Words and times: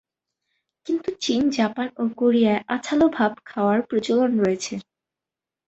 কিন্তু 0.87 1.09
চীন 1.21 1.41
জাপান 1.49 1.87
ও 1.97 2.03
কোরিয়ায় 2.17 2.61
আঠালো 2.67 3.05
ভাব 3.17 3.31
খাওয়ার 3.45 3.79
প্রচলন 3.81 4.31
রয়েছে। 4.39 4.73